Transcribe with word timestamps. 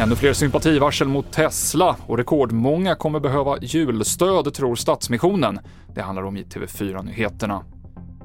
Ännu 0.00 0.16
fler 0.16 0.32
sympativarsel 0.32 1.08
mot 1.08 1.32
Tesla 1.32 1.96
och 2.06 2.18
rekordmånga 2.18 2.94
kommer 2.94 3.20
behöva 3.20 3.58
julstöd, 3.60 4.54
tror 4.54 4.74
Stadsmissionen. 4.74 5.58
Det 5.94 6.02
handlar 6.02 6.22
om 6.22 6.36
i 6.36 6.42
TV4-nyheterna. 6.42 7.64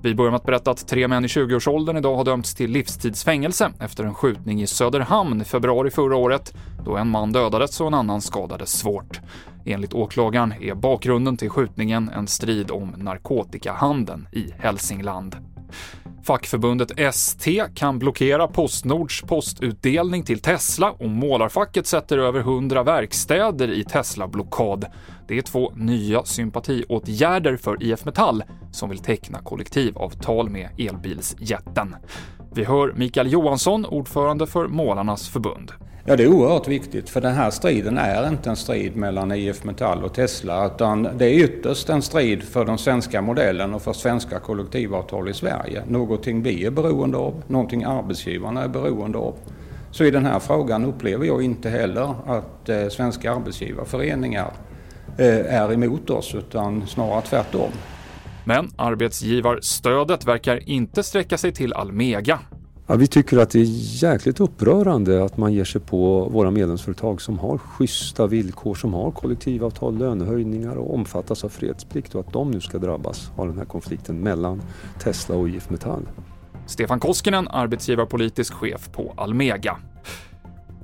Vi 0.02 0.16
börjar 0.16 0.32
med 0.32 0.38
att 0.38 0.46
berätta 0.46 0.72
att 0.72 0.88
tre 0.88 1.08
män 1.08 1.26
i 1.26 1.28
20-årsåldern 1.28 1.98
idag 1.98 2.16
har 2.16 2.24
dömts 2.24 2.56
till 2.56 2.72
livstidsfängelse 2.72 3.72
efter 3.80 4.04
en 4.04 4.14
skjutning 4.14 4.62
i 4.62 4.68
Söderhamn 4.68 5.42
i 5.42 5.44
februari 5.44 5.92
förra 5.92 6.16
året, 6.16 6.54
då 6.86 6.98
en 6.98 7.10
man 7.10 7.32
dödades 7.32 7.82
och 7.82 7.88
en 7.88 7.94
annan 7.94 8.22
skadades 8.22 8.80
svårt. 8.80 9.22
Enligt 9.66 9.94
åklagaren 9.94 10.54
är 10.62 10.76
bakgrunden 10.76 11.38
till 11.38 11.50
skjutningen 11.50 12.10
en 12.10 12.28
strid 12.28 12.72
om 12.72 12.94
narkotikahandeln 12.98 14.28
i 14.32 14.52
Hälsingland. 14.60 15.36
Fackförbundet 16.26 17.00
ST 17.00 17.64
kan 17.76 18.00
blockera 18.00 18.48
Postnords 18.48 19.22
postutdelning 19.22 20.24
till 20.24 20.40
Tesla 20.40 20.92
och 20.92 21.10
målarfacket 21.10 21.88
sätter 21.88 22.18
över 22.18 22.40
100 22.40 22.84
verkstäder 22.84 23.72
i 23.72 23.84
Tesla-blockad. 23.84 24.86
Det 25.28 25.38
är 25.38 25.42
två 25.42 25.72
nya 25.76 26.24
sympatiåtgärder 26.24 27.58
för 27.58 27.84
IF 27.84 28.06
Metall 28.06 28.44
som 28.72 28.90
vill 28.90 29.00
teckna 29.00 29.40
kollektivavtal 29.40 30.50
med 30.50 30.70
elbilsjätten. 30.78 31.96
Vi 32.54 32.64
hör 32.64 32.94
Mikael 32.96 33.32
Johansson, 33.32 33.86
ordförande 33.86 34.48
för 34.48 34.68
Målarnas 34.68 35.30
förbund. 35.30 35.72
Ja, 36.08 36.16
det 36.16 36.24
är 36.24 36.28
oerhört 36.28 36.68
viktigt 36.68 37.10
för 37.10 37.22
den 37.22 37.36
här 37.36 37.50
striden 37.52 37.98
är 37.98 38.28
inte 38.28 38.50
en 38.50 38.56
strid 38.56 38.96
mellan 38.96 39.32
IF 39.32 39.64
Metall 39.64 40.04
och 40.04 40.14
Tesla 40.14 40.66
utan 40.66 41.04
det 41.18 41.26
är 41.26 41.44
ytterst 41.44 41.90
en 41.90 42.02
strid 42.02 42.44
för 42.44 42.66
den 42.66 42.78
svenska 42.78 43.22
modellen 43.22 43.74
och 43.74 43.82
för 43.82 43.94
svenska 43.94 44.40
kollektivavtal 44.40 45.30
i 45.30 45.34
Sverige. 45.34 45.84
Någonting 45.88 46.44
vi 46.44 46.66
är 46.66 46.72
beroende 46.72 47.18
av, 47.18 47.44
någonting 47.48 47.84
arbetsgivarna 47.84 48.64
är 48.64 48.68
beroende 48.68 49.18
av. 49.18 49.36
Så 49.92 50.04
i 50.04 50.12
den 50.12 50.26
här 50.26 50.40
frågan 50.40 50.86
upplever 50.86 51.26
jag 51.26 51.44
inte 51.44 51.70
heller 51.70 52.16
att 52.26 52.70
eh, 52.70 52.88
svenska 52.88 53.32
arbetsgivarföreningar 53.32 54.52
eh, 55.18 55.56
är 55.56 55.74
emot 55.74 56.10
oss 56.10 56.36
utan 56.36 56.88
snarare 56.88 57.22
tvärtom. 57.22 57.72
Men 58.44 58.72
arbetsgivarstödet 58.76 60.26
verkar 60.26 60.70
inte 60.70 61.04
sträcka 61.04 61.38
sig 61.38 61.52
till 61.52 61.74
Almega. 61.74 62.40
Ja, 62.88 62.96
vi 62.96 63.08
tycker 63.08 63.38
att 63.38 63.50
det 63.50 63.60
är 63.60 64.04
jäkligt 64.04 64.40
upprörande 64.40 65.24
att 65.24 65.38
man 65.38 65.54
ger 65.54 65.64
sig 65.64 65.82
på 65.82 66.30
våra 66.30 66.52
medlemsföretag 66.52 67.22
som 67.22 67.40
har 67.40 67.58
schyssta 67.58 68.28
villkor, 68.28 68.76
som 68.76 68.94
har 68.94 69.12
kollektivavtal, 69.12 69.98
lönehöjningar 69.98 70.76
och 70.76 70.94
omfattas 70.94 71.44
av 71.44 71.50
fredsplikt 71.50 72.16
och 72.16 72.22
att 72.22 72.34
de 72.34 72.52
nu 72.52 72.62
ska 72.62 72.78
drabbas 72.78 73.32
av 73.36 73.48
den 73.48 73.58
här 73.58 73.66
konflikten 73.66 74.20
mellan 74.20 74.62
Tesla 75.04 75.36
och 75.36 75.50
IF 75.50 75.70
Metall. 75.70 76.02
Stefan 76.68 77.00
Koskinen, 77.00 77.48
arbetsgivarpolitisk 77.48 78.54
chef 78.54 78.90
på 78.92 79.14
Almega. 79.18 79.78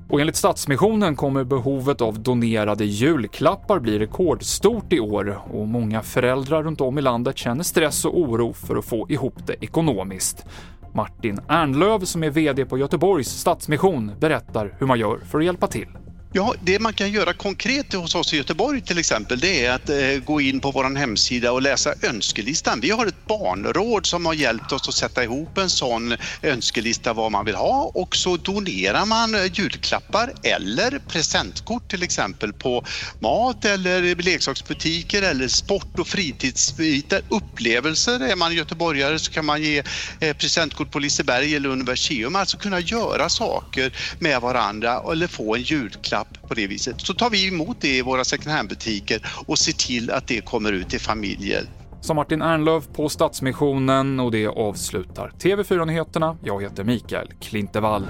Och 0.09 0.21
enligt 0.21 0.35
Stadsmissionen 0.35 1.15
kommer 1.15 1.43
behovet 1.43 2.01
av 2.01 2.19
donerade 2.19 2.85
julklappar 2.85 3.79
bli 3.79 3.99
rekordstort 3.99 4.93
i 4.93 4.99
år 4.99 5.39
och 5.53 5.67
många 5.67 6.01
föräldrar 6.01 6.63
runt 6.63 6.81
om 6.81 6.97
i 6.97 7.01
landet 7.01 7.37
känner 7.37 7.63
stress 7.63 8.05
och 8.05 8.19
oro 8.19 8.53
för 8.53 8.75
att 8.75 8.85
få 8.85 9.09
ihop 9.09 9.47
det 9.47 9.63
ekonomiskt. 9.63 10.45
Martin 10.93 11.39
Ernlöv 11.47 11.99
som 11.99 12.23
är 12.23 12.29
VD 12.29 12.65
på 12.65 12.77
Göteborgs 12.77 13.27
Stadsmission 13.27 14.11
berättar 14.19 14.75
hur 14.79 14.87
man 14.87 14.99
gör 14.99 15.17
för 15.17 15.39
att 15.39 15.45
hjälpa 15.45 15.67
till. 15.67 15.87
Ja, 16.33 16.55
det 16.59 16.79
man 16.79 16.93
kan 16.93 17.11
göra 17.11 17.33
konkret 17.33 17.93
hos 17.93 18.15
oss 18.15 18.33
i 18.33 18.37
Göteborg 18.37 18.81
till 18.81 18.97
exempel, 18.97 19.39
det 19.39 19.65
är 19.65 19.71
att 19.71 19.89
eh, 19.89 19.97
gå 20.23 20.41
in 20.41 20.59
på 20.59 20.71
vår 20.71 20.95
hemsida 20.95 21.51
och 21.51 21.61
läsa 21.61 21.93
önskelistan. 22.01 22.79
Vi 22.81 22.89
har 22.89 23.05
ett 23.05 23.27
barnråd 23.27 24.05
som 24.05 24.25
har 24.25 24.33
hjälpt 24.33 24.71
oss 24.71 24.89
att 24.89 24.95
sätta 24.95 25.23
ihop 25.23 25.57
en 25.57 25.69
sån 25.69 26.15
önskelista 26.41 27.13
vad 27.13 27.31
man 27.31 27.45
vill 27.45 27.55
ha 27.55 27.91
och 27.93 28.15
så 28.15 28.37
donerar 28.37 29.05
man 29.05 29.35
eh, 29.35 29.45
julklappar 29.45 30.33
eller 30.43 30.99
presentkort 30.99 31.87
till 31.87 32.03
exempel 32.03 32.53
på 32.53 32.83
mat 33.19 33.65
eller 33.65 34.15
leksaksbutiker 34.15 35.21
eller 35.21 35.47
sport 35.47 35.99
och 35.99 36.07
fritidsbitar. 36.07 37.21
Upplevelser, 37.29 38.19
är 38.19 38.35
man 38.35 38.55
göteborgare 38.55 39.19
så 39.19 39.31
kan 39.31 39.45
man 39.45 39.61
ge 39.61 39.83
eh, 40.19 40.33
presentkort 40.33 40.91
på 40.91 40.99
Liseberg 40.99 41.55
eller 41.55 41.69
Universium, 41.69 42.35
alltså 42.35 42.57
kunna 42.57 42.79
göra 42.79 43.29
saker 43.29 43.91
med 44.19 44.41
varandra 44.41 45.01
eller 45.11 45.27
få 45.27 45.55
en 45.55 45.61
julklapp 45.61 46.20
på 46.47 46.53
det 46.53 46.67
viset. 46.67 47.01
Så 47.01 47.13
tar 47.13 47.29
vi 47.29 47.47
emot 47.47 47.77
det 47.81 47.97
i 47.97 48.01
våra 48.01 48.23
second 48.23 48.55
hand-butiker 48.55 49.25
och 49.47 49.59
ser 49.59 49.73
till 49.73 50.11
att 50.11 50.27
det 50.27 50.41
kommer 50.41 50.71
ut 50.71 50.89
till 50.89 50.99
familjer. 50.99 51.63
Som 52.01 52.15
Martin 52.15 52.41
Ernlöv 52.41 52.81
på 52.93 53.09
Stadsmissionen 53.09 54.19
och 54.19 54.31
det 54.31 54.47
avslutar 54.47 55.31
TV4-nyheterna. 55.39 56.37
Jag 56.43 56.61
heter 56.63 56.83
Mikael 56.83 57.27
Klintevall. 57.41 58.07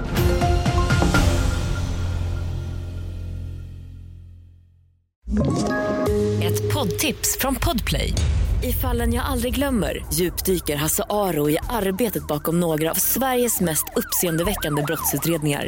Ett 6.43 6.73
poddtips 6.73 7.37
från 7.39 7.55
Podplay. 7.55 8.13
I 8.63 8.73
fallen 8.73 9.13
jag 9.13 9.25
aldrig 9.25 9.55
glömmer 9.55 10.05
djupdyker 10.13 10.75
Hasse 10.75 11.03
Aro 11.09 11.49
i 11.49 11.57
arbetet 11.69 12.27
bakom 12.27 12.59
några 12.59 12.91
av 12.91 12.95
Sveriges 12.95 13.61
mest 13.61 13.85
uppseendeväckande 13.95 14.83
brottsutredningar 14.83 15.67